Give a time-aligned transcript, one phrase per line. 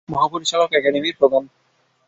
[0.09, 1.43] মহাপরিচালক একাডেমীর প্রধান।